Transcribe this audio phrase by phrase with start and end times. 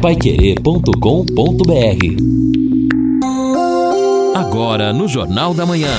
[0.00, 0.86] paiquerê.com.br
[4.34, 5.92] Agora no Jornal da Manhã.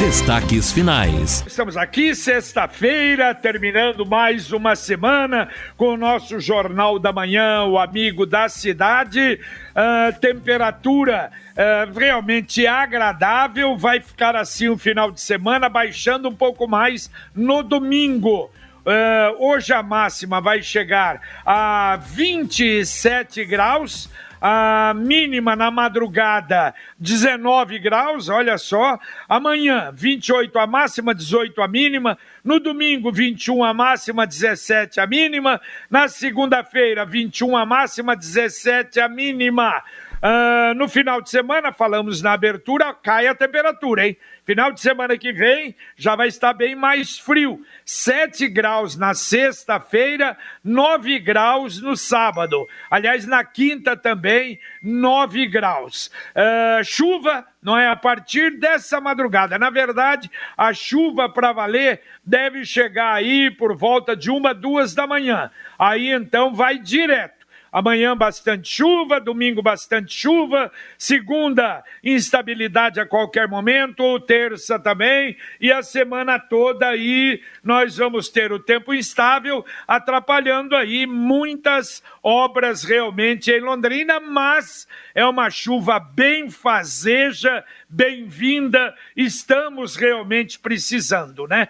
[0.00, 1.44] Destaques finais.
[1.46, 8.26] Estamos aqui sexta-feira, terminando mais uma semana com o nosso Jornal da Manhã, o amigo
[8.26, 9.38] da cidade.
[9.70, 16.66] Uh, temperatura uh, realmente agradável, vai ficar assim o final de semana, baixando um pouco
[16.66, 18.50] mais no domingo.
[18.80, 24.08] Uh, hoje a máxima vai chegar a 27 graus.
[24.42, 28.98] A mínima na madrugada, 19 graus, olha só.
[29.28, 32.16] Amanhã, 28 a máxima, 18 a mínima.
[32.42, 35.60] No domingo, 21 a máxima, 17 a mínima.
[35.90, 39.82] Na segunda-feira, 21 a máxima, 17 a mínima.
[40.22, 44.18] Uh, no final de semana, falamos na abertura, cai a temperatura, hein?
[44.44, 47.64] Final de semana que vem já vai estar bem mais frio.
[47.86, 52.68] 7 graus na sexta-feira, 9 graus no sábado.
[52.90, 56.10] Aliás, na quinta também, 9 graus.
[56.36, 57.88] Uh, chuva, não é?
[57.88, 59.58] A partir dessa madrugada.
[59.58, 65.06] Na verdade, a chuva para valer deve chegar aí por volta de uma, duas da
[65.06, 65.50] manhã.
[65.78, 67.39] Aí então vai direto
[67.72, 75.80] Amanhã bastante chuva, domingo bastante chuva, segunda instabilidade a qualquer momento, terça também, e a
[75.80, 83.60] semana toda aí nós vamos ter o tempo instável, atrapalhando aí muitas obras realmente em
[83.60, 91.68] Londrina, mas é uma chuva bem fazeja, bem-vinda, estamos realmente precisando, né?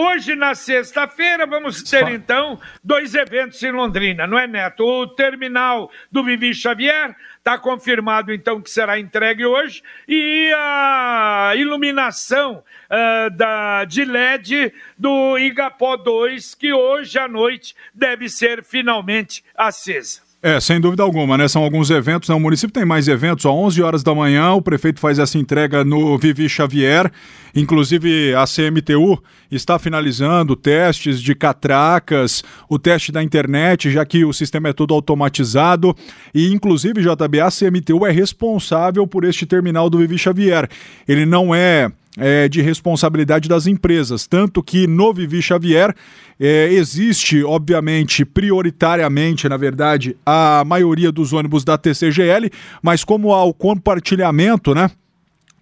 [0.00, 4.84] Hoje, na sexta-feira, vamos ter então dois eventos em Londrina, não é, Neto?
[4.84, 12.62] O terminal do Vivi Xavier está confirmado então que será entregue hoje e a iluminação
[12.88, 20.27] uh, da, de LED do Igapó 2, que hoje à noite deve ser finalmente acesa.
[20.40, 21.48] É, sem dúvida alguma, né?
[21.48, 22.34] São alguns eventos, né?
[22.34, 25.82] O município tem mais eventos, às 11 horas da manhã, o prefeito faz essa entrega
[25.82, 27.10] no Vivi Xavier,
[27.52, 34.32] inclusive a CMTU está finalizando testes de catracas, o teste da internet, já que o
[34.32, 35.92] sistema é todo automatizado,
[36.32, 40.68] e inclusive, JB, a CMTU é responsável por este terminal do Vivi Xavier.
[41.08, 44.26] Ele não é é, de responsabilidade das empresas.
[44.26, 45.94] Tanto que no Vivi Xavier
[46.38, 52.50] é, existe, obviamente, prioritariamente, na verdade, a maioria dos ônibus da TCGL,
[52.82, 54.90] mas como há o compartilhamento, né?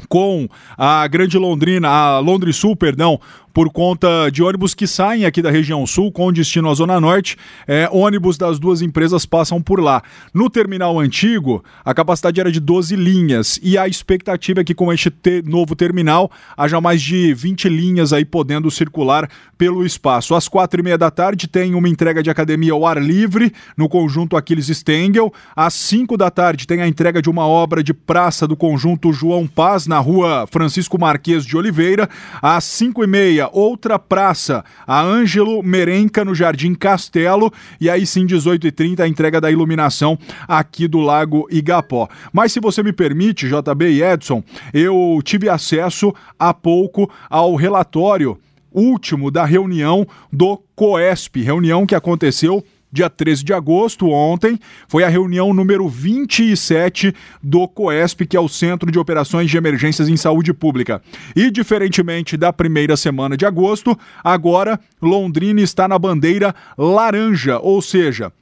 [0.08, 0.46] com
[0.76, 3.18] a Grande Londrina, a Londres Sul, perdão,
[3.56, 7.38] por conta de ônibus que saem aqui da região sul com destino à Zona Norte.
[7.66, 10.02] É, ônibus das duas empresas passam por lá.
[10.34, 14.92] No terminal antigo, a capacidade era de 12 linhas e a expectativa é que com
[14.92, 20.34] este te novo terminal haja mais de 20 linhas aí podendo circular pelo espaço.
[20.34, 23.88] Às quatro e meia da tarde tem uma entrega de academia ao ar livre no
[23.88, 25.32] conjunto Aquiles Stengel.
[25.56, 29.46] Às cinco da tarde tem a entrega de uma obra de praça do conjunto João
[29.46, 32.06] Paz na rua Francisco Marques de Oliveira.
[32.42, 38.26] Às cinco e meia outra praça, a Ângelo Merenca, no Jardim Castelo, e aí sim,
[38.26, 42.08] 18h30, a entrega da iluminação aqui do Lago Igapó.
[42.32, 44.42] Mas se você me permite, JB e Edson,
[44.72, 48.38] eu tive acesso há pouco ao relatório
[48.72, 52.62] último da reunião do COESP, reunião que aconteceu
[52.96, 54.58] dia 13 de agosto, ontem,
[54.88, 60.08] foi a reunião número 27 do COESP, que é o Centro de Operações de Emergências
[60.08, 61.02] em Saúde Pública.
[61.34, 68.32] E, diferentemente da primeira semana de agosto, agora Londrina está na bandeira laranja, ou seja,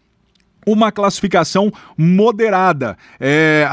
[0.66, 3.68] uma classificação moderada, é,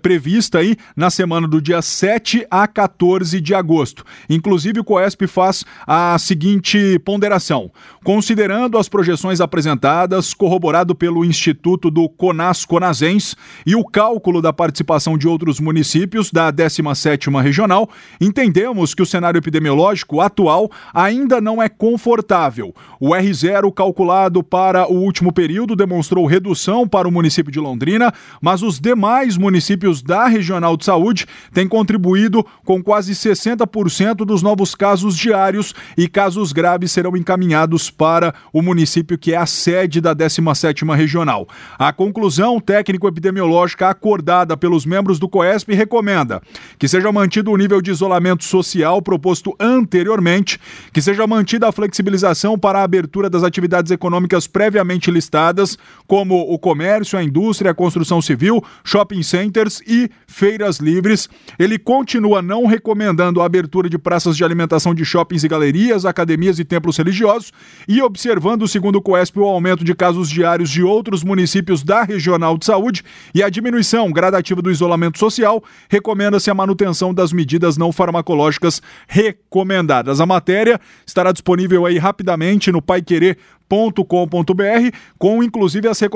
[0.00, 4.04] prevista aí na semana do dia 7 a 14 de agosto.
[4.28, 7.70] Inclusive, o COESP faz a seguinte ponderação:
[8.04, 15.16] considerando as projeções apresentadas, corroborado pelo Instituto do Conas Conazens e o cálculo da participação
[15.16, 17.88] de outros municípios da 17ª Regional,
[18.20, 22.74] entendemos que o cenário epidemiológico atual ainda não é confortável.
[23.00, 28.62] O R0 calculado para o último período demonstrou redução para o município de Londrina, mas
[28.62, 35.16] os demais municípios da Regional de Saúde têm contribuído com quase 60% dos novos casos
[35.16, 40.94] diários e casos graves serão encaminhados para o município que é a sede da 17ª
[40.94, 41.48] Regional.
[41.78, 46.42] A conclusão técnico-epidemiológica acordada pelos membros do COESP recomenda
[46.78, 50.60] que seja mantido o nível de isolamento social proposto anteriormente,
[50.92, 56.52] que seja mantida a flexibilização para a abertura das atividades econômicas previamente listadas, como como
[56.52, 61.28] o comércio, a indústria, a construção civil, shopping centers e feiras livres.
[61.56, 66.58] Ele continua não recomendando a abertura de praças de alimentação de shoppings e galerias, academias
[66.58, 67.52] e templos religiosos
[67.86, 72.58] e observando, segundo o COESP, o aumento de casos diários de outros municípios da Regional
[72.58, 77.92] de Saúde e a diminuição gradativa do isolamento social, recomenda-se a manutenção das medidas não
[77.92, 80.20] farmacológicas recomendadas.
[80.20, 86.15] A matéria estará disponível aí rapidamente no paiquerê.com.br, com inclusive as recomendações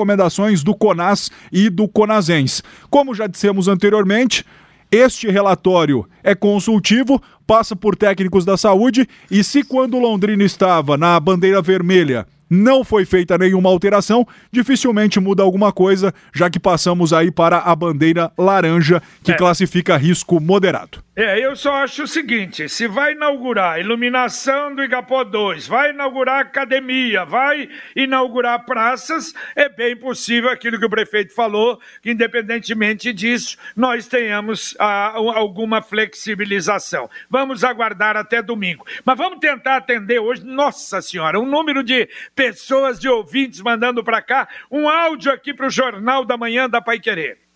[0.63, 2.63] do CONAS e do CONASENS.
[2.89, 4.45] Como já dissemos anteriormente,
[4.91, 11.19] este relatório é consultivo, passa por técnicos da saúde e se quando Londrina estava na
[11.19, 17.31] bandeira vermelha não foi feita nenhuma alteração, dificilmente muda alguma coisa, já que passamos aí
[17.31, 19.35] para a bandeira laranja, que é.
[19.35, 21.01] classifica risco moderado.
[21.23, 26.39] É, eu só acho o seguinte: se vai inaugurar iluminação do Igapó 2, vai inaugurar
[26.39, 33.55] academia, vai inaugurar praças, é bem possível aquilo que o prefeito falou, que independentemente disso,
[33.75, 37.07] nós tenhamos ah, alguma flexibilização.
[37.29, 38.83] Vamos aguardar até domingo.
[39.05, 44.23] Mas vamos tentar atender hoje, nossa senhora, um número de pessoas, de ouvintes mandando para
[44.23, 47.50] cá, um áudio aqui para o Jornal da Manhã da Pai Querer.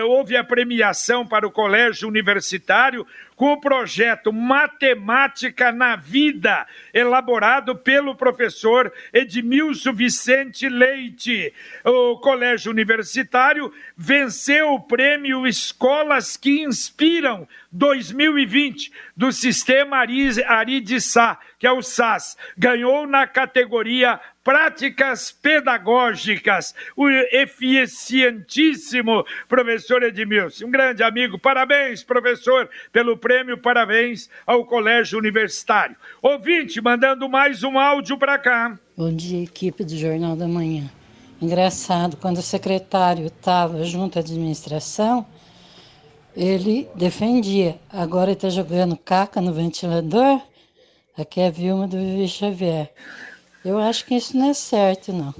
[0.06, 3.07] houve a premiação para o Colégio Universitário
[3.38, 11.54] com o projeto Matemática na Vida, elaborado pelo professor Edmilson Vicente Leite.
[11.86, 21.72] O Colégio Universitário venceu o prêmio Escolas que Inspiram 2020 do Sistema Aridissá, que é
[21.72, 22.38] o SAS.
[22.58, 26.74] Ganhou na categoria práticas pedagógicas.
[26.96, 31.38] O eficientíssimo professor Edmilson, um grande amigo.
[31.38, 33.57] Parabéns, professor, pelo prêmio.
[33.57, 35.95] Parabéns ao Colégio Universitário.
[36.21, 38.78] Ouvinte, mandando mais um áudio para cá.
[38.95, 40.90] Bom dia, equipe do Jornal da Manhã.
[41.42, 45.26] Engraçado, quando o secretário estava junto à administração,
[46.37, 47.79] ele defendia.
[47.89, 50.39] Agora está jogando caca no ventilador.
[51.17, 52.94] Aqui é a Vilma do Vivi Xavier.
[53.65, 55.33] Eu acho que isso não é certo, não.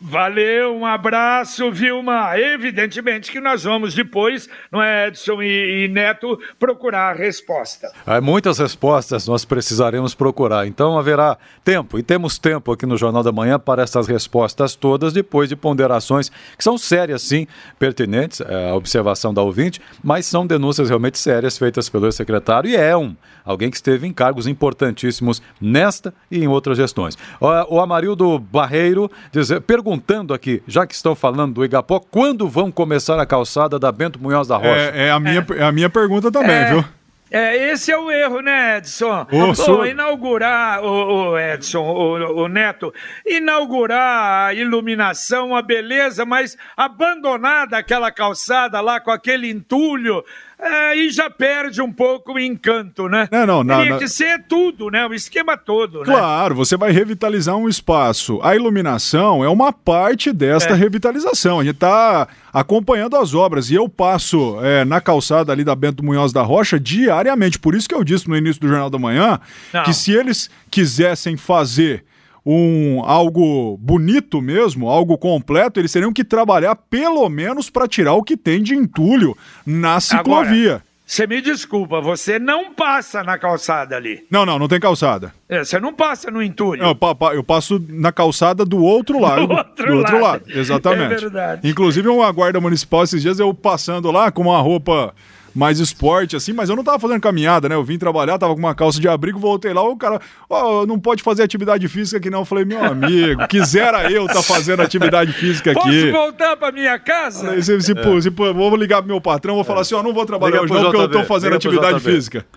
[0.00, 2.38] Valeu, um abraço, Vilma.
[2.38, 7.90] Evidentemente que nós vamos depois, não é, Edson e, e Neto, procurar a resposta.
[8.06, 13.24] Há muitas respostas nós precisaremos procurar, então haverá tempo, e temos tempo aqui no Jornal
[13.24, 18.70] da Manhã para essas respostas todas, depois de ponderações que são sérias, sim, pertinentes é,
[18.70, 23.16] à observação da ouvinte, mas são denúncias realmente sérias feitas pelo secretário e é um,
[23.44, 27.18] alguém que esteve em cargos importantíssimos nesta e em outras gestões.
[27.40, 32.46] O, o Amarildo Barreiro dizer, pergunta perguntando aqui, já que estão falando do Igapó, quando
[32.48, 34.92] vão começar a calçada da Bento Munhoz da Rocha?
[34.94, 35.62] É, é a, minha, é.
[35.62, 36.72] a minha pergunta também, é.
[36.72, 36.84] viu?
[37.30, 39.20] É, esse é o erro, né, Edson?
[39.22, 42.92] Ô, Pô, sou- inaugurar, o, Edson, o, o Neto,
[43.26, 50.24] inaugurar a iluminação, a beleza, mas abandonada aquela calçada lá com aquele entulho,
[50.60, 53.28] é, e já perde um pouco o encanto, né?
[53.30, 53.98] Não, não, não, Teria não.
[53.98, 55.06] que ser tudo, né?
[55.06, 56.04] O esquema todo, né?
[56.04, 58.40] Claro, você vai revitalizar um espaço.
[58.42, 60.76] A iluminação é uma parte desta É.
[60.76, 61.60] revitalização.
[61.60, 66.04] A gente está acompanhando as obras e eu passo é, na calçada ali da Bento
[66.04, 67.58] Munhoz da Rocha diariamente.
[67.58, 69.38] Por isso que eu disse no início do Jornal da Manhã
[69.72, 69.82] Não.
[69.84, 72.04] que se eles quisessem fazer
[72.44, 78.22] um algo bonito mesmo, algo completo, eles teriam que trabalhar pelo menos para tirar o
[78.22, 80.82] que tem de entulho na ciclovia.
[81.06, 84.26] Você me desculpa, você não passa na calçada ali.
[84.30, 85.32] Não, não, não tem calçada.
[85.48, 86.82] É, Você não passa no entulho.
[86.82, 89.46] Não, eu, pa- pa- eu passo na calçada do outro lado.
[89.48, 90.22] Do outro outro lado.
[90.22, 91.14] lado, exatamente.
[91.14, 91.66] É verdade.
[91.66, 95.14] Inclusive, uma guarda municipal esses dias eu passando lá com uma roupa
[95.54, 97.74] mais esporte, assim, mas eu não tava fazendo caminhada, né?
[97.74, 100.98] Eu vim trabalhar, tava com uma calça de abrigo, voltei lá, o cara, ó, não
[100.98, 102.40] pode fazer atividade física aqui não.
[102.40, 106.10] Eu falei, meu amigo, quisera eu estar fazendo atividade física Posso aqui.
[106.10, 107.50] voltar pra minha casa?
[107.50, 110.12] Aí, Se, se, pô, se, vou ligar pro meu patrão, vou falar assim, ó, não
[110.14, 112.44] vou trabalhar hoje não, porque eu tô fazendo atividade física.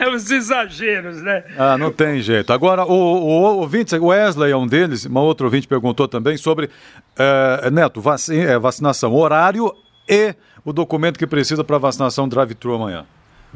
[0.00, 1.44] É os exageros, né?
[1.56, 2.52] Ah, não tem jeito.
[2.52, 6.68] Agora, o, o ouvinte, o Wesley é um deles, uma outra ouvinte perguntou também sobre,
[7.16, 9.72] eh, Neto, vaci- eh, vacinação, horário
[10.08, 13.04] e o documento que precisa para vacinação drive-thru amanhã.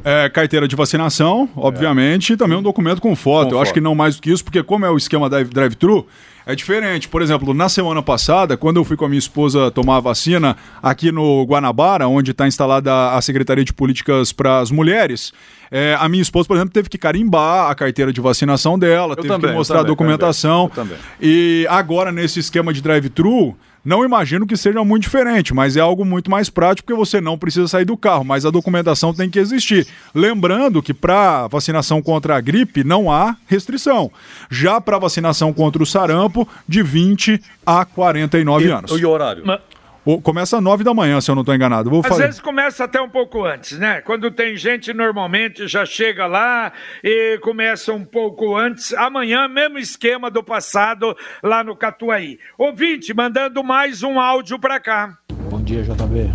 [0.03, 3.51] É, carteira de vacinação, obviamente, e também um documento com foto.
[3.51, 5.41] Com Eu acho que não mais do que isso, porque como é o esquema da
[5.43, 6.07] drive-thru,
[6.47, 7.09] é diferente.
[7.09, 10.57] Por exemplo, na semana passada, quando eu fui com a minha esposa tomar a vacina
[10.83, 15.33] aqui no Guanabara, onde está instalada a Secretaria de Políticas para as Mulheres,
[15.71, 19.29] é, a minha esposa, por exemplo, teve que carimbar a carteira de vacinação dela, teve
[19.29, 20.65] também, que eu mostrar a também, documentação.
[20.65, 20.99] eu também.
[21.21, 26.05] E agora, nesse esquema de drive-thru, não imagino que seja muito diferente, mas é algo
[26.05, 29.39] muito mais prático porque você não precisa sair do carro, mas a documentação tem que
[29.39, 29.87] existir.
[30.15, 34.11] Lembrando que para vacinação contra a gripe não há restrição.
[34.51, 38.91] Já para vacinação contra o sarampo, de 20 a 49 anos.
[38.93, 39.47] E o horário?
[39.47, 39.74] Ma- O-
[40.23, 41.89] Começa às 9 da manhã, se eu não estou enganado.
[41.89, 42.27] Vou Às fazer.
[42.27, 44.03] vezes começa até um pouco antes, né?
[44.03, 48.93] Quando tem gente, normalmente já chega lá e começa um pouco antes.
[48.93, 52.39] Amanhã, mesmo esquema do passado lá no Catuaí.
[52.59, 55.17] Ouvinte, mandando mais um áudio pra cá.
[55.49, 56.31] Bom dia, JB.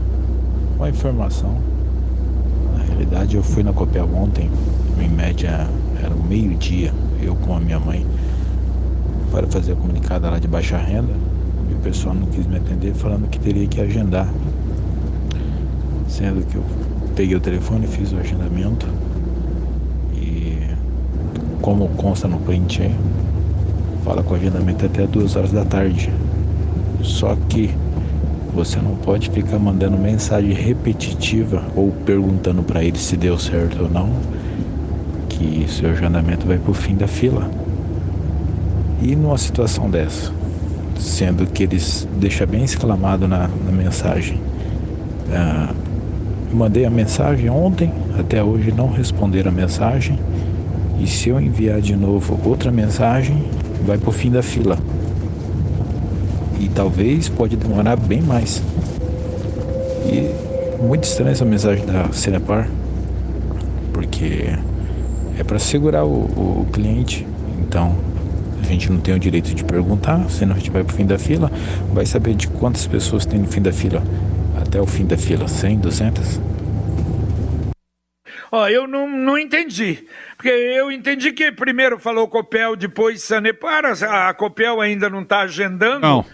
[0.76, 1.62] Uma informação.
[2.76, 4.50] Na realidade, eu fui na Copel ontem,
[5.00, 5.68] em média
[6.04, 8.04] era o meio-dia, eu com a minha mãe,
[9.32, 11.14] para fazer a comunicada lá de baixa renda.
[11.80, 14.28] O pessoal não quis me atender, falando que teria que agendar.
[16.10, 16.64] Sendo que eu
[17.16, 18.86] peguei o telefone, fiz o agendamento
[20.14, 20.58] e,
[21.62, 22.94] como consta no print aí,
[24.04, 26.12] fala com o agendamento até duas horas da tarde.
[27.02, 27.74] Só que
[28.54, 33.90] você não pode ficar mandando mensagem repetitiva ou perguntando para ele se deu certo ou
[33.90, 34.10] não,
[35.30, 37.50] que seu agendamento vai pro fim da fila.
[39.02, 40.39] E numa situação dessa,
[41.00, 44.40] sendo que eles deixam bem exclamado na, na mensagem,
[45.32, 45.74] ah,
[46.54, 50.20] mandei a mensagem ontem, até hoje não responderam a mensagem,
[51.00, 53.44] e se eu enviar de novo outra mensagem,
[53.86, 54.78] vai pro fim da fila
[56.60, 58.62] e talvez pode demorar bem mais.
[60.06, 60.30] E
[60.84, 62.70] muito estranha essa mensagem da Cenepar,
[63.94, 64.54] porque
[65.38, 67.26] é para segurar o, o cliente.
[67.62, 67.96] Então
[68.74, 71.52] gente não tem o direito de perguntar, senão a gente vai pro fim da fila,
[71.94, 74.04] vai saber de quantas pessoas tem no fim da fila
[74.62, 76.42] até o fim da fila, 100, 200?
[78.52, 80.06] Ó, eu não, não entendi.
[80.36, 83.86] Porque eu entendi que primeiro falou Copel, depois Sanepar.
[83.86, 86.00] A a Copel ainda não está agendando.
[86.00, 86.26] Não.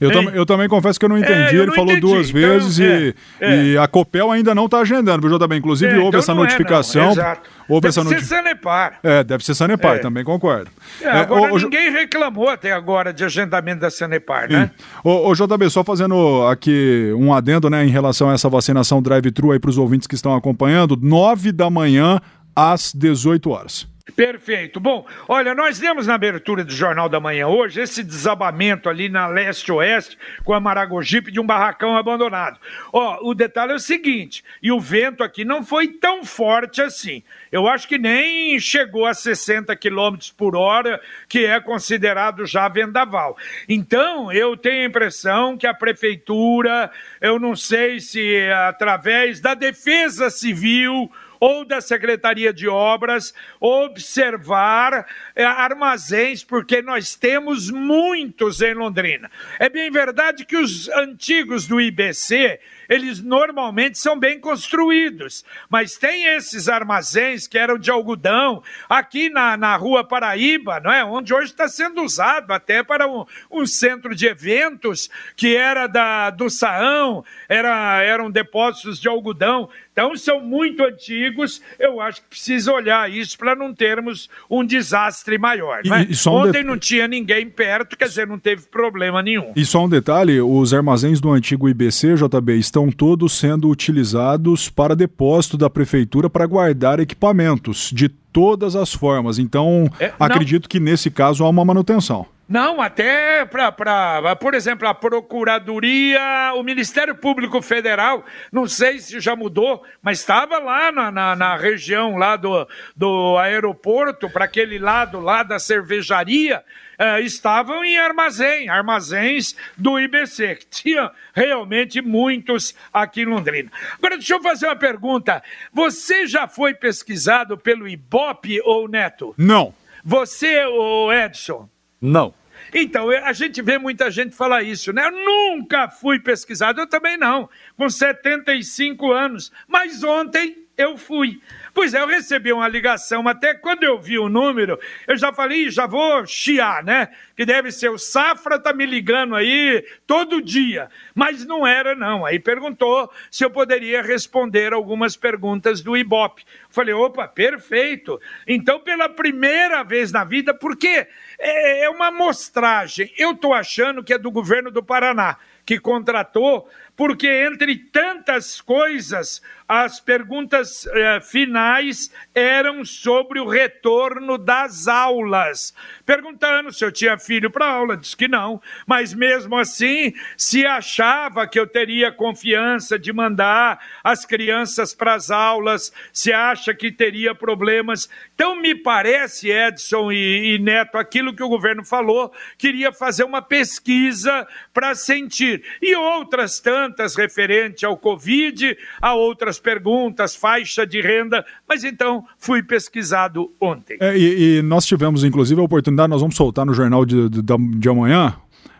[0.00, 1.54] Eu, tam- eu também confesso que eu não entendi.
[1.56, 3.62] eu Ele não falou entendi, duas então, vezes e, é, é.
[3.64, 5.56] e a Copel ainda não está agendando, viu, JB?
[5.56, 7.10] Inclusive, É, houve então essa é, notificação.
[7.10, 7.50] Exato.
[7.68, 8.24] houve Deve essa ser.
[8.24, 8.98] Sanepar.
[9.02, 9.98] É, deve ser Sanepar, É.
[9.98, 10.70] também concordo.
[11.02, 14.70] É, agora ô, ô, ninguém reclamou até agora de agendamento da Sanepar, né?
[15.04, 19.52] Ô, ô, JB, só fazendo aqui um adendo, né, em relação a essa vacinação drive-thru
[19.52, 22.20] aí para os ouvintes que estão acompanhando, 9 da manhã
[22.56, 23.86] às 18 horas.
[24.14, 24.80] Perfeito.
[24.80, 29.26] Bom, olha, nós demos na abertura do Jornal da Manhã hoje esse desabamento ali na
[29.26, 32.58] leste-oeste com a Maragogipe de um barracão abandonado.
[32.92, 37.22] Ó, o detalhe é o seguinte, e o vento aqui não foi tão forte assim.
[37.50, 43.36] Eu acho que nem chegou a 60 quilômetros por hora, que é considerado já vendaval.
[43.68, 46.90] Então, eu tenho a impressão que a prefeitura,
[47.20, 55.06] eu não sei se é através da Defesa Civil ou da Secretaria de Obras observar
[55.34, 59.30] eh, armazéns, porque nós temos muitos em Londrina.
[59.58, 65.44] É bem verdade que os antigos do IBC, eles normalmente são bem construídos.
[65.68, 71.02] Mas tem esses armazéns que eram de algodão, aqui na, na rua Paraíba, não é?
[71.04, 76.30] onde hoje está sendo usado até para um, um, centro de eventos, que era da,
[76.30, 79.70] do Saão, era, eram depósitos de algodão.
[79.92, 81.60] Então, são muito antigos.
[81.78, 85.82] Eu acho que precisa olhar isso para não termos um desastre maior.
[85.84, 86.06] Né?
[86.08, 86.64] E, e um Ontem de...
[86.64, 89.52] não tinha ninguém perto, quer dizer, não teve problema nenhum.
[89.56, 94.94] E só um detalhe: os armazéns do antigo IBC, JB, estão todos sendo utilizados para
[94.94, 99.38] depósito da prefeitura para guardar equipamentos de todas as formas.
[99.38, 102.26] Então, é, acredito que nesse caso há uma manutenção.
[102.50, 109.36] Não, até para, por exemplo, a Procuradoria, o Ministério Público Federal, não sei se já
[109.36, 112.66] mudou, mas estava lá na, na, na, região lá do,
[112.96, 116.64] do aeroporto, para aquele lado lá da cervejaria,
[116.98, 123.70] uh, estavam em armazém, armazéns do IBC, que tinha realmente muitos aqui em Londrina.
[123.96, 125.40] Agora, deixa eu fazer uma pergunta.
[125.72, 129.36] Você já foi pesquisado pelo IBOP ou Neto?
[129.38, 129.72] Não.
[130.04, 131.68] Você, o Edson?
[132.00, 132.39] Não.
[132.72, 135.06] Então, a gente vê muita gente falar isso, né?
[135.06, 141.40] Eu nunca fui pesquisado, eu também não, com 75 anos, mas ontem eu fui.
[141.72, 145.70] Pois é, eu recebi uma ligação, até quando eu vi o número, eu já falei,
[145.70, 147.08] já vou chiar, né?
[147.36, 150.88] Que deve ser o Safra tá me ligando aí todo dia.
[151.14, 152.26] Mas não era, não.
[152.26, 156.44] Aí perguntou se eu poderia responder algumas perguntas do Ibope.
[156.68, 158.20] Falei, opa, perfeito.
[158.46, 161.06] Então, pela primeira vez na vida, porque
[161.38, 163.12] é, é uma amostragem.
[163.16, 165.36] Eu estou achando que é do governo do Paraná
[165.70, 174.88] que contratou, porque entre tantas coisas, as perguntas eh, finais eram sobre o retorno das
[174.88, 175.72] aulas.
[176.04, 181.46] Perguntando se eu tinha filho para aula, disse que não, mas mesmo assim, se achava
[181.46, 187.32] que eu teria confiança de mandar as crianças para as aulas, se acha que teria
[187.32, 188.10] problemas.
[188.34, 193.40] Então, me parece, Edson e, e Neto, aquilo que o governo falou, queria fazer uma
[193.40, 195.59] pesquisa para sentir.
[195.80, 202.62] E outras tantas referente ao Covid, a outras perguntas, faixa de renda, mas então fui
[202.62, 203.96] pesquisado ontem.
[204.00, 207.42] É, e, e, nós tivemos, inclusive, a oportunidade, nós vamos soltar no jornal de, de,
[207.42, 208.34] de amanhã,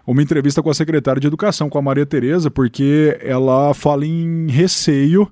[0.06, 4.48] uma entrevista com a secretária de Educação, com a Maria Tereza, porque ela fala em
[4.50, 5.30] receio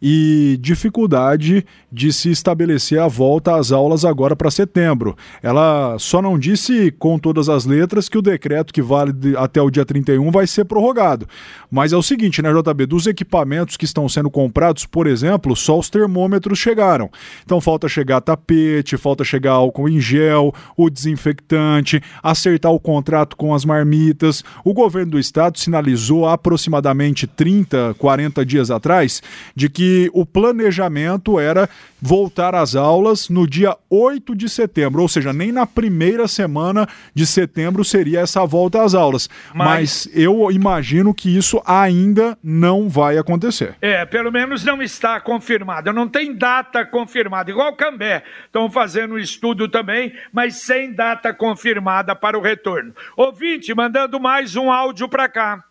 [0.00, 5.16] e dificuldade de se estabelecer a volta às aulas agora para setembro.
[5.42, 9.70] Ela só não disse com todas as letras que o decreto que vale até o
[9.70, 11.26] dia 31 vai ser prorrogado.
[11.70, 12.86] Mas é o seguinte, né, JB?
[12.86, 17.10] Dos equipamentos que estão sendo comprados, por exemplo, só os termômetros chegaram.
[17.44, 23.54] Então falta chegar tapete, falta chegar álcool em gel, o desinfectante, acertar o contrato com
[23.54, 24.44] as marmitas.
[24.64, 29.22] O governo do estado sinalizou aproximadamente 30, 40 dias atrás
[29.54, 31.68] de que o planejamento era
[32.00, 37.26] voltar às aulas no dia 8 de setembro, ou seja, nem na primeira semana de
[37.26, 39.28] setembro seria essa volta às aulas.
[39.54, 43.76] Mas, Mas eu imagino que isso ainda não vai acontecer.
[43.80, 45.92] É, pelo menos não está confirmado.
[45.92, 48.22] Não tem data confirmada, igual o Cambé.
[48.46, 52.94] Estão fazendo um estudo também, mas sem data confirmada para o retorno.
[53.16, 55.67] Ouvinte, mandando mais um áudio para cá.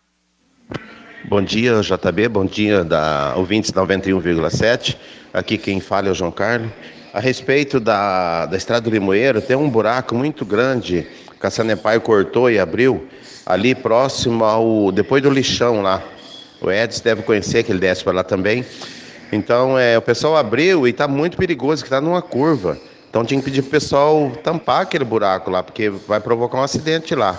[1.28, 2.26] Bom dia, JB.
[2.28, 4.96] Bom dia, da ouvintes 91,7.
[5.30, 6.70] Aqui quem fala é o João Carlos.
[7.12, 11.06] A respeito da, da Estrada do Limoeiro, tem um buraco muito grande
[11.38, 13.06] que a Sanepai cortou e abriu
[13.44, 14.90] ali próximo ao.
[14.90, 16.02] depois do lixão lá.
[16.62, 18.64] O Edson deve conhecer que ele desce para lá também.
[19.30, 22.78] Então, é, o pessoal abriu e está muito perigoso, que está numa curva.
[23.10, 26.62] Então tinha que pedir para o pessoal tampar aquele buraco lá, porque vai provocar um
[26.62, 27.38] acidente lá.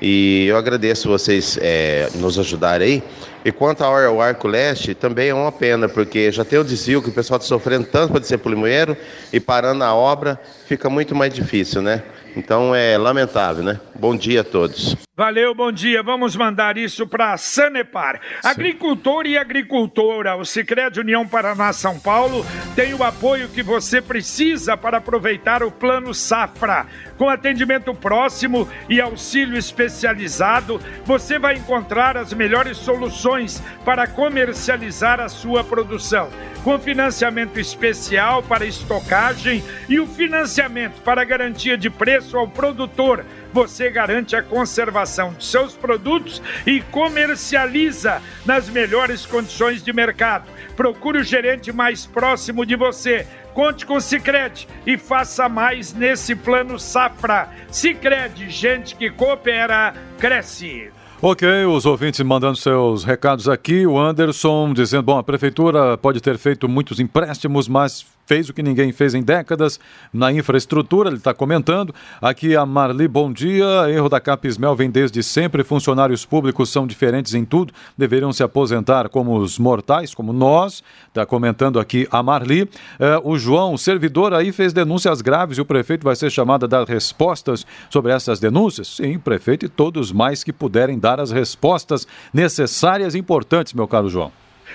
[0.00, 3.02] E eu agradeço vocês é, nos ajudarem aí.
[3.46, 7.10] E quanto ao Arco Leste, também é uma pena, porque já tem o desvio que
[7.10, 8.96] o pessoal está sofrendo tanto para descer para o limoeiro
[9.32, 12.02] e parando a obra fica muito mais difícil, né?
[12.36, 13.80] Então é lamentável, né?
[13.94, 14.96] Bom dia a todos.
[15.16, 16.02] Valeu, bom dia.
[16.02, 18.20] Vamos mandar isso para Sanepar.
[18.42, 18.48] Sim.
[18.48, 24.76] Agricultor e agricultora, o Sicredi União Paraná São Paulo tem o apoio que você precisa
[24.76, 26.86] para aproveitar o Plano Safra.
[27.16, 33.35] Com atendimento próximo e auxílio especializado, você vai encontrar as melhores soluções
[33.84, 36.28] para comercializar a sua produção.
[36.64, 43.24] Com financiamento especial para estocagem e o financiamento para garantia de preço ao produtor
[43.56, 50.46] você garante a conservação de seus produtos e comercializa nas melhores condições de mercado.
[50.76, 53.26] Procure o gerente mais próximo de você.
[53.54, 57.48] Conte com o Cicred e faça mais nesse plano Safra.
[57.70, 60.90] Cicred, gente que coopera, cresce.
[61.22, 63.86] Ok, os ouvintes mandando seus recados aqui.
[63.86, 68.62] O Anderson dizendo: bom, a prefeitura pode ter feito muitos empréstimos, mas fez o que
[68.62, 69.80] ninguém fez em décadas
[70.12, 71.94] na infraestrutura, ele está comentando.
[72.20, 73.64] Aqui a Marli, bom dia.
[73.88, 75.62] Erro da Capismel vem desde sempre.
[75.62, 80.82] Funcionários públicos são diferentes em tudo, deveriam se aposentar como os mortais, como nós.
[81.08, 82.68] Está comentando aqui a Marli.
[82.98, 86.64] É, o João, o servidor aí, fez denúncias graves e o prefeito vai ser chamado
[86.64, 88.96] a dar respostas sobre essas denúncias?
[88.96, 94.08] Sim, prefeito e todos mais que puderem dar as respostas necessárias e importantes, meu caro
[94.08, 94.32] João.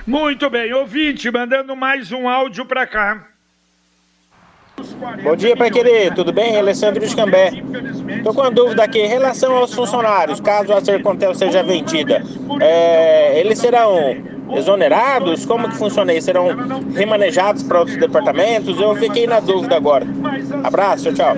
[0.07, 3.30] Muito bem, ouvinte, mandando mais um áudio para cá.
[5.23, 6.57] Bom dia, Pai Querer, tudo bem?
[6.57, 7.51] Alessandro de Cambé.
[8.17, 12.23] Estou com uma dúvida aqui em relação aos funcionários, caso a Sercontel seja vendida.
[12.59, 14.15] É, eles serão
[14.55, 15.45] exonerados?
[15.45, 16.25] Como que funciona isso?
[16.25, 16.47] Serão
[16.95, 18.79] remanejados para outros departamentos?
[18.79, 20.05] Eu fiquei na dúvida agora.
[20.63, 21.37] Abraço, tchau.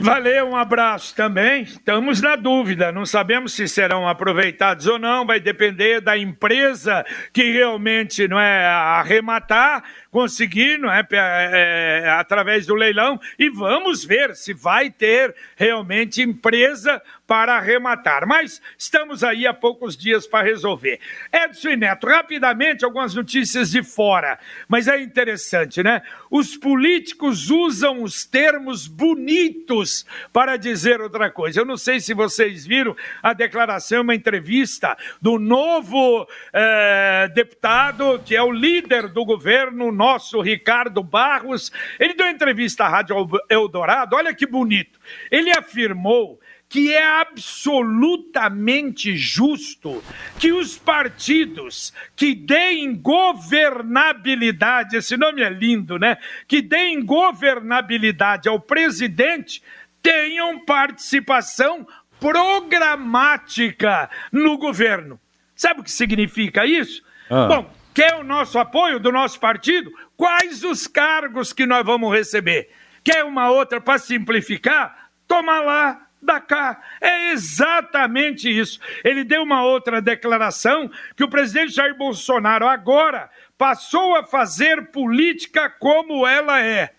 [0.00, 1.62] Valeu, um abraço também.
[1.62, 7.50] Estamos na dúvida, não sabemos se serão aproveitados ou não, vai depender da empresa que
[7.52, 9.82] realmente não é arrematar
[10.14, 16.22] conseguir, não é, é, é, através do leilão, e vamos ver se vai ter realmente
[16.22, 18.24] empresa para arrematar.
[18.24, 21.00] Mas estamos aí há poucos dias para resolver.
[21.32, 26.00] Edson e Neto, rapidamente algumas notícias de fora, mas é interessante, né?
[26.30, 31.58] Os políticos usam os termos bonitos para dizer outra coisa.
[31.58, 38.36] Eu não sei se vocês viram a declaração, uma entrevista do novo é, deputado, que
[38.36, 44.34] é o líder do governo nosso Ricardo Barros, ele deu entrevista à Rádio Eldorado, olha
[44.34, 45.00] que bonito.
[45.30, 46.38] Ele afirmou
[46.68, 50.04] que é absolutamente justo
[50.38, 56.18] que os partidos que deem governabilidade, esse nome é lindo, né?
[56.46, 59.62] Que deem governabilidade ao presidente
[60.02, 61.86] tenham participação
[62.20, 65.18] programática no governo.
[65.56, 67.02] Sabe o que significa isso?
[67.30, 67.46] Ah.
[67.46, 69.90] Bom, quer o nosso apoio do nosso partido?
[70.16, 72.68] Quais os cargos que nós vamos receber?
[73.02, 75.10] Quer uma outra para simplificar?
[75.28, 76.80] Toma lá, da cá.
[77.00, 78.80] É exatamente isso.
[79.04, 85.70] Ele deu uma outra declaração que o presidente Jair Bolsonaro agora passou a fazer política
[85.70, 86.90] como ela é.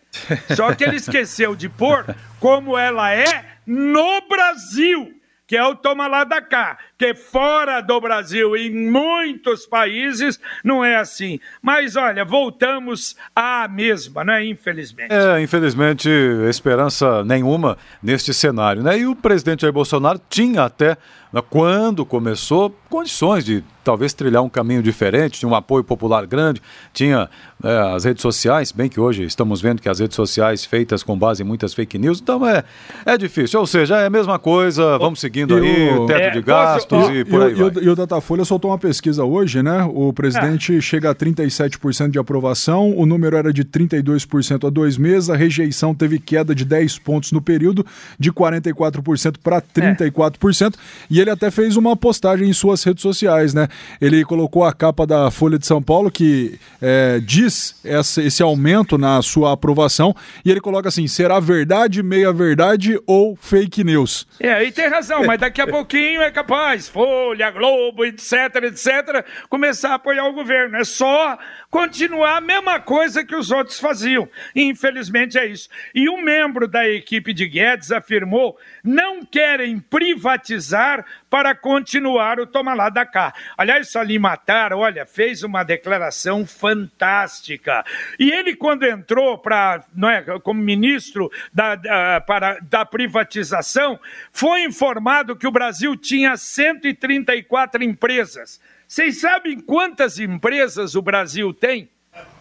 [0.56, 2.06] Só que ele esqueceu de pôr
[2.40, 8.00] como ela é no Brasil que é o toma lá da cá, que fora do
[8.02, 11.40] Brasil, em muitos países, não é assim.
[11.62, 14.46] Mas olha, voltamos à mesma, né?
[14.46, 15.14] Infelizmente.
[15.14, 16.10] É, infelizmente,
[16.50, 19.00] esperança nenhuma neste cenário, né?
[19.00, 20.98] E o presidente Jair Bolsonaro tinha até,
[21.42, 26.60] quando começou, condições de talvez trilhar um caminho diferente, tinha um apoio popular grande,
[26.92, 27.30] tinha
[27.64, 31.18] é, as redes sociais, bem que hoje estamos vendo que as redes sociais feitas com
[31.18, 32.64] base em muitas fake news, então é,
[33.06, 33.60] é difícil.
[33.60, 37.12] Ou seja, é a mesma coisa, vamos seguindo aí, o teto é, de gastos posso,
[37.12, 37.52] e, e por aí.
[37.52, 37.84] E, vai.
[37.84, 39.84] E o Datafolha soltou uma pesquisa hoje, né?
[39.94, 40.82] O presidente ah.
[40.82, 45.94] chega a 37% de aprovação, o número era de 32% há dois meses, a rejeição
[45.94, 47.86] teve queda de 10 pontos no período,
[48.18, 50.78] de 44% para 34%, é.
[51.10, 53.68] e ele até fez uma postagem em suas redes sociais, né?
[54.00, 58.98] Ele colocou a capa da Folha de São Paulo que é, diz essa, esse aumento
[58.98, 64.28] na sua aprovação e ele coloca assim: será verdade, meia verdade ou fake news?
[64.40, 68.32] É, e tem razão, mas daqui a pouquinho é capaz Folha, Globo, etc,
[68.64, 70.78] etc, começar a apoiar o governo.
[70.78, 71.38] É só
[71.70, 74.30] continuar a mesma coisa que os outros faziam.
[74.56, 75.68] Infelizmente é isso.
[75.94, 82.74] E um membro da equipe de Guedes afirmou: não querem privatizar para continuar o toma
[82.74, 83.34] lá da cá.
[83.58, 87.84] Aliás, Salim Matar, olha, fez uma declaração fantástica.
[88.20, 94.00] E ele, quando entrou para, não é, como ministro da, da, para, da privatização,
[94.32, 98.62] foi informado que o Brasil tinha 134 empresas.
[98.88, 101.90] Vocês sabem quantas empresas o Brasil tem?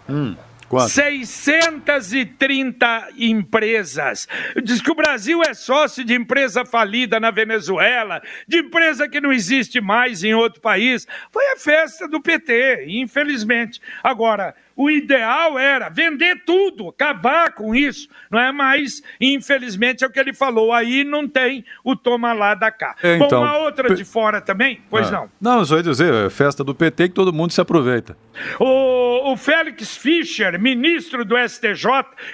[0.08, 0.36] Hum.
[0.74, 0.90] Quanto?
[0.90, 4.26] 630 empresas.
[4.64, 9.32] Diz que o Brasil é sócio de empresa falida na Venezuela, de empresa que não
[9.32, 11.06] existe mais em outro país.
[11.30, 13.80] Foi a festa do PT, infelizmente.
[14.02, 18.50] Agora, o ideal era vender tudo, acabar com isso, não é?
[18.50, 20.72] Mas, infelizmente, é o que ele falou.
[20.72, 22.96] Aí não tem o toma lá da cá.
[23.02, 24.80] É, então, Bom, uma outra de fora também?
[24.90, 25.30] Pois ah, não.
[25.40, 28.16] Não, só ia dizer, é festa do PT que todo mundo se aproveita.
[28.58, 31.84] O, o Félix Fischer, ministro do STJ,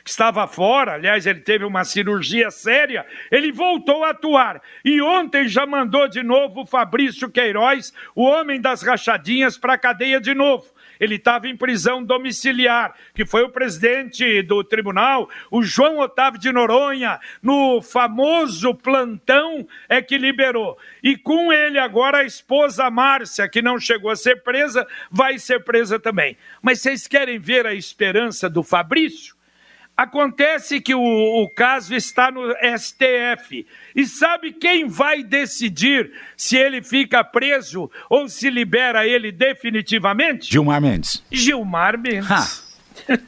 [0.02, 4.62] que estava fora, aliás, ele teve uma cirurgia séria, ele voltou a atuar.
[4.84, 9.78] E ontem já mandou de novo o Fabrício Queiroz, o homem das rachadinhas, para a
[9.78, 10.64] cadeia de novo.
[11.00, 16.52] Ele estava em prisão domiciliar, que foi o presidente do tribunal, o João Otávio de
[16.52, 20.78] Noronha, no famoso plantão, é que liberou.
[21.02, 25.64] E com ele agora a esposa Márcia, que não chegou a ser presa, vai ser
[25.64, 26.36] presa também.
[26.60, 29.39] Mas vocês querem ver a esperança do Fabrício?
[30.00, 30.98] Acontece que o,
[31.42, 33.66] o, caso está no STF.
[33.94, 40.50] E sabe quem vai decidir se ele fica preso ou se libera ele definitivamente?
[40.50, 41.22] Gilmar Mendes.
[41.30, 42.64] Gilmar Mendes.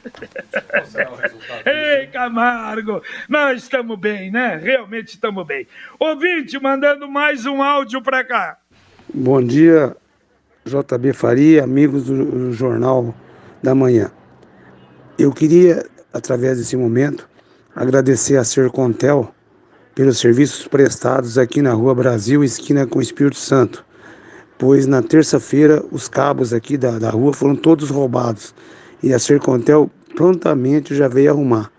[1.63, 4.55] Ei, Camargo, nós estamos bem, né?
[4.55, 5.67] Realmente estamos bem.
[5.99, 8.57] Ouvinte, mandando mais um áudio para cá.
[9.13, 9.95] Bom dia,
[10.65, 13.13] JB Faria, amigos do Jornal
[13.61, 14.11] da Manhã.
[15.19, 17.27] Eu queria através desse momento,
[17.75, 19.33] agradecer a Sercontel
[19.95, 23.83] pelos serviços prestados aqui na Rua Brasil, esquina com o Espírito Santo,
[24.57, 28.53] pois na terça-feira os cabos aqui da, da rua foram todos roubados
[29.01, 31.71] e a Sercontel prontamente já veio arrumar.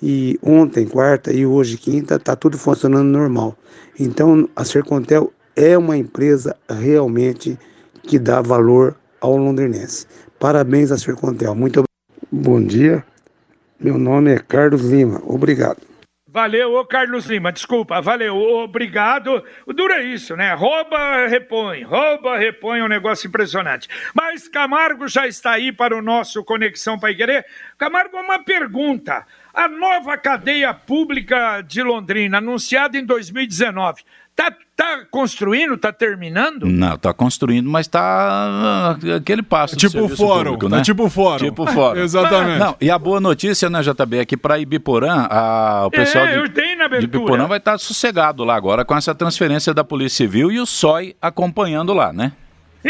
[0.00, 3.56] E ontem, quarta e hoje, quinta, está tudo funcionando normal.
[3.98, 7.58] Então a Sercontel é uma empresa realmente
[8.04, 10.06] que dá valor ao londrinense.
[10.38, 11.54] Parabéns a Sercontel.
[11.54, 11.82] Muito
[12.30, 13.04] bom dia.
[13.80, 15.20] Meu nome é Carlos Lima.
[15.24, 15.78] Obrigado.
[16.30, 19.42] Valeu, ô Carlos Lima, desculpa, valeu, obrigado.
[19.66, 20.52] O duro é isso, né?
[20.52, 23.88] Rouba, repõe, rouba, repõe, um negócio impressionante.
[24.14, 27.46] Mas Camargo já está aí para o nosso Conexão Pai Querer.
[27.78, 29.26] Camargo, uma pergunta.
[29.54, 34.02] A nova cadeia pública de Londrina, anunciada em 2019,
[34.38, 36.64] Tá, tá construindo, tá terminando?
[36.64, 39.74] Não, tá construindo, mas tá ah, aquele passo.
[39.74, 40.78] Tipo o fórum, público, né?
[40.78, 41.44] É tipo o fórum.
[41.44, 41.98] Tipo o fórum.
[42.00, 42.60] Exatamente.
[42.60, 46.42] Não, e a boa notícia, né, JB, é que para Ibiporã, a, o pessoal é,
[46.46, 46.50] de,
[47.00, 50.60] de Ibiporã vai estar tá sossegado lá agora com essa transferência da Polícia Civil e
[50.60, 52.30] o SOI acompanhando lá, né?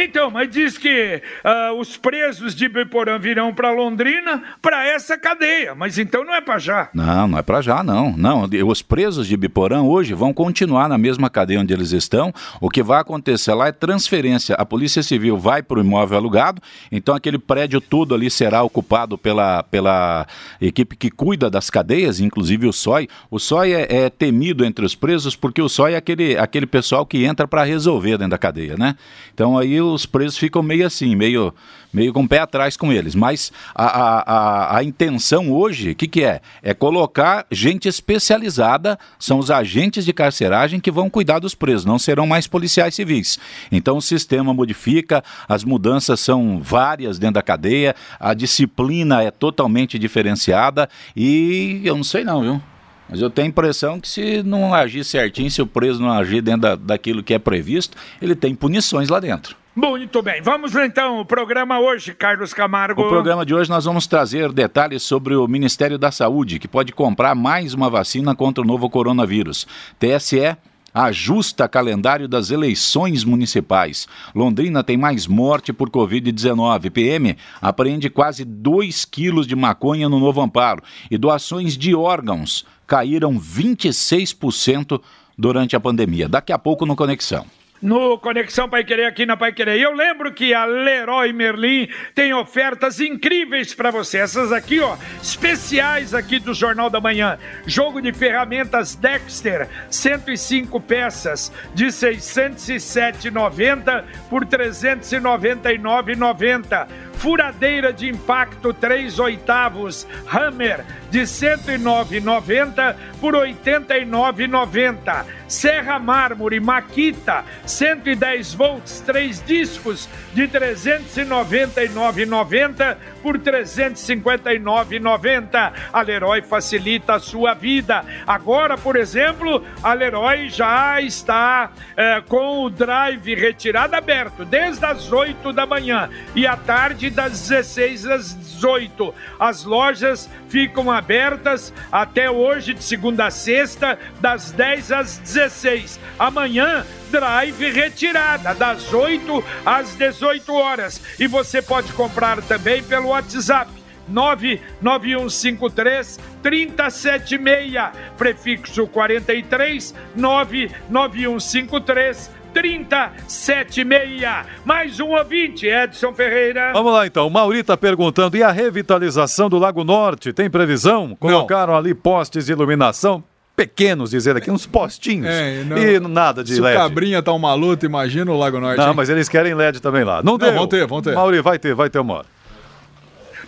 [0.01, 5.75] Então, mas diz que uh, os presos de Biporã virão para Londrina para essa cadeia,
[5.75, 6.89] mas então não é para já.
[6.95, 8.17] Não, não é para já, não.
[8.17, 12.33] Não, os presos de Biporã hoje vão continuar na mesma cadeia onde eles estão.
[12.61, 14.55] O que vai acontecer lá é transferência.
[14.55, 19.19] A Polícia Civil vai para o imóvel alugado, então aquele prédio todo ali será ocupado
[19.19, 20.29] pela, pela
[20.61, 23.09] equipe que cuida das cadeias, inclusive o SOI.
[23.29, 27.05] O SOI é, é temido entre os presos porque o SOI é aquele, aquele pessoal
[27.05, 28.95] que entra para resolver dentro da cadeia, né?
[29.35, 31.55] Então aí os presos ficam meio assim, meio,
[31.93, 33.15] meio com o pé atrás com eles.
[33.15, 36.41] Mas a, a, a, a intenção hoje, o que, que é?
[36.63, 41.99] É colocar gente especializada, são os agentes de carceragem que vão cuidar dos presos, não
[41.99, 43.39] serão mais policiais civis.
[43.71, 49.99] Então o sistema modifica, as mudanças são várias dentro da cadeia, a disciplina é totalmente
[49.99, 52.63] diferenciada e eu não sei não, viu?
[53.09, 56.43] Mas eu tenho a impressão que se não agir certinho, se o preso não agir
[56.43, 59.57] dentro da, daquilo que é previsto, ele tem punições lá dentro.
[59.79, 63.01] Muito bem, vamos então o programa hoje, Carlos Camargo.
[63.01, 66.93] O programa de hoje nós vamos trazer detalhes sobre o Ministério da Saúde, que pode
[66.93, 69.69] comprar mais uma vacina contra o novo coronavírus.
[69.97, 70.57] TSE
[70.93, 74.09] ajusta calendário das eleições municipais.
[74.35, 76.91] Londrina tem mais morte por Covid-19.
[76.91, 80.83] PM apreende quase 2 quilos de maconha no Novo Amparo.
[81.09, 85.01] E doações de órgãos caíram 26%
[85.39, 86.29] durante a pandemia.
[86.29, 87.47] Daqui a pouco no Conexão
[87.81, 89.81] no Conexão Pai Querer aqui na Pai Querer.
[89.81, 94.19] Eu lembro que a Leroy Merlin tem ofertas incríveis para você.
[94.19, 97.39] Essas aqui, ó, especiais aqui do Jornal da Manhã.
[97.67, 107.08] Jogo de ferramentas Dexter, 105 peças de 607,90 por 399,90.
[107.19, 115.25] Furadeira de impacto 3 oitavos Hammer de 109,90 por 89,90.
[115.49, 125.73] Serra Mármore Maquita 110 volts, 3 discos de 399,90 por 359,90.
[125.93, 128.05] A Leroy facilita a sua vida.
[128.27, 135.13] Agora, por exemplo, a Leroy já está é, com o drive retirado aberto desde as
[135.13, 139.15] 8 da manhã e à tarde das 16 às 18.
[139.39, 146.01] As lojas ficam abertas até hoje, de segunda a sexta, das 10 às 16.
[146.19, 151.01] Amanhã, drive retirada, das 8 às 18 horas.
[151.19, 153.71] E você pode comprar também pelo WhatsApp.
[154.09, 157.73] 99153 3076,
[158.17, 164.23] prefixo 43 99153 376.
[164.65, 166.73] Mais um ouvinte, Edson Ferreira.
[166.73, 167.27] Vamos lá então.
[167.27, 170.33] O Mauri está perguntando: e a revitalização do Lago Norte?
[170.33, 171.15] Tem previsão?
[171.17, 171.79] Colocaram Não.
[171.79, 173.23] ali postes de iluminação?
[173.59, 175.27] Pequenos, dizer aqui, uns postinhos.
[175.27, 176.77] É, não, e nada de se LED.
[176.77, 178.79] Se Cabrinha tá uma luta, imagina o Lago Norte.
[178.79, 178.95] Não, hein?
[178.95, 180.23] mas eles querem LED também lá.
[180.23, 180.55] Não, não tem.
[180.55, 181.13] Vão ter, vão ter.
[181.17, 182.27] Mauri, vai ter, vai ter uma hora.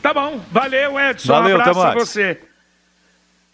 [0.03, 1.33] Tá bom, valeu, Edson.
[1.33, 2.41] Valeu, um abraço a você.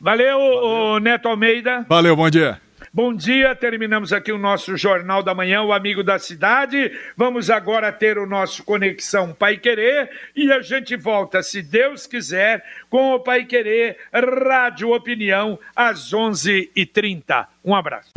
[0.01, 1.85] Valeu, o Neto Almeida.
[1.87, 2.59] Valeu, bom dia.
[2.97, 6.91] Bom dia, terminamos aqui o nosso Jornal da Manhã, o Amigo da Cidade.
[7.15, 12.65] Vamos agora ter o nosso Conexão Pai Querer e a gente volta, se Deus quiser,
[12.89, 17.47] com o Pai Querer Rádio Opinião às 11h30.
[17.63, 18.15] Um abraço.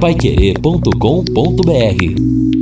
[0.00, 2.61] Paiquerê.com.br